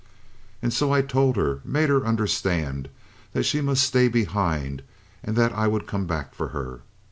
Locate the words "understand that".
2.07-3.43